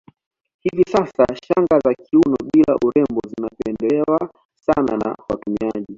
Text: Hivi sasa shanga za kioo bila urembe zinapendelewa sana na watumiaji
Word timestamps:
Hivi 0.63 0.83
sasa 0.91 1.35
shanga 1.35 1.79
za 1.83 1.93
kioo 1.93 2.35
bila 2.53 2.75
urembe 2.85 3.19
zinapendelewa 3.29 4.29
sana 4.55 4.97
na 4.97 5.15
watumiaji 5.29 5.87